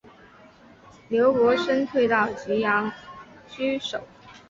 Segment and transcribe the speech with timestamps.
[1.09, 2.91] 刘伯升退到棘阳
[3.47, 4.01] 据守。